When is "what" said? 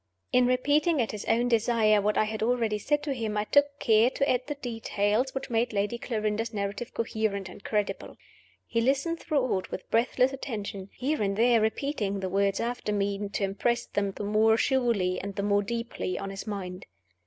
2.01-2.17